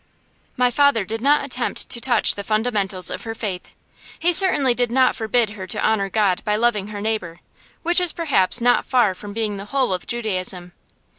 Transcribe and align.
My 0.57 0.71
father 0.71 1.05
did 1.05 1.21
not 1.21 1.45
attempt 1.45 1.87
to 1.87 2.01
touch 2.01 2.33
the 2.33 2.43
fundamentals 2.43 3.11
of 3.11 3.21
her 3.21 3.35
faith. 3.35 3.69
He 4.17 4.33
certainly 4.33 4.73
did 4.73 4.91
not 4.91 5.15
forbid 5.15 5.51
her 5.51 5.67
to 5.67 5.85
honor 5.85 6.09
God 6.09 6.43
by 6.43 6.55
loving 6.55 6.87
her 6.87 7.01
neighbor, 7.01 7.39
which 7.83 8.01
is 8.01 8.11
perhaps 8.11 8.59
not 8.59 8.83
far 8.83 9.13
from 9.13 9.31
being 9.31 9.57
the 9.57 9.65
whole 9.65 9.93
of 9.93 10.07
Judaism. 10.07 10.71